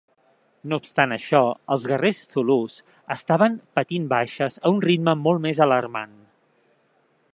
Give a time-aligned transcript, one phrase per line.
[0.69, 1.41] No obstant això,
[1.75, 2.77] els guerrers zulus
[3.17, 6.19] estaven patint baixes a un ritme molt més alarmant.